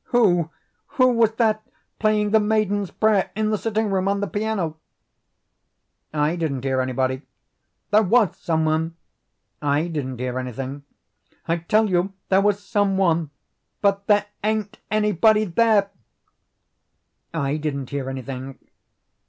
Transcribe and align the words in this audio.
"Who 0.05 0.49
who 0.97 1.09
was 1.13 1.33
that 1.35 1.61
playing 1.99 2.31
'The 2.31 2.39
Maiden's 2.39 2.89
Prayer' 2.89 3.29
in 3.35 3.51
the 3.51 3.57
sitting 3.59 3.91
room, 3.91 4.07
on 4.07 4.19
the 4.19 4.25
piano?" 4.25 4.77
"I 6.11 6.35
didn't 6.35 6.63
hear 6.63 6.81
anybody." 6.81 7.21
"There 7.91 8.01
was 8.01 8.35
some 8.35 8.65
one." 8.65 8.95
"I 9.61 9.87
didn't 9.89 10.17
hear 10.17 10.39
anything." 10.39 10.85
"I 11.47 11.57
tell 11.57 11.87
you 11.87 12.13
there 12.29 12.41
was 12.41 12.63
some 12.65 12.97
one. 12.97 13.29
But 13.81 14.07
THERE 14.07 14.25
AIN'T 14.43 14.79
ANYBODY 14.89 15.45
THERE." 15.45 15.91
"I 17.31 17.57
didn't 17.57 17.91
hear 17.91 18.09
anything." 18.09 18.57